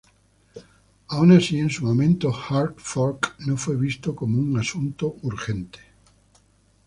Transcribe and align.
Aun 1.09 1.31
así, 1.31 1.59
en 1.59 1.69
su 1.69 1.85
momento 1.85 2.33
hard 2.33 2.73
fork 2.77 3.35
no 3.45 3.55
fue 3.55 3.75
visto 3.75 4.15
como 4.15 4.39
un 4.39 4.57
asunto 4.57 5.15
urgente. 5.21 5.79